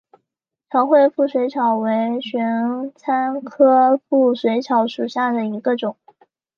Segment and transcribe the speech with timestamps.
[0.71, 5.95] 长穗腹水草为玄参科腹水草属下的一个种。